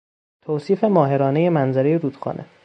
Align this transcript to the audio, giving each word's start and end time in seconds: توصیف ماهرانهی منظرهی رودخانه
توصیف 0.41 0.83
ماهرانهی 0.83 1.49
منظرهی 1.49 1.97
رودخانه 1.97 2.45